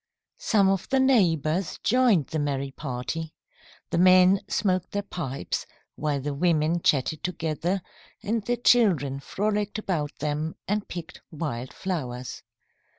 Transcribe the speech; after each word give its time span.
Some 0.39 0.67
of 0.67 0.89
the 0.89 0.99
neighbours 0.99 1.77
joined 1.83 2.25
the 2.25 2.39
merry 2.39 2.71
party. 2.71 3.35
The 3.91 3.99
men 3.99 4.39
smoked 4.49 4.93
their 4.93 5.03
pipes, 5.03 5.67
while 5.95 6.19
the 6.19 6.33
women 6.33 6.81
chatted 6.81 7.21
together 7.23 7.83
and 8.23 8.43
the 8.43 8.57
children 8.57 9.19
frolicked 9.19 9.77
about 9.77 10.17
them 10.17 10.55
and 10.67 10.87
picked 10.87 11.21
wild 11.29 11.71
flowers. 11.71 12.41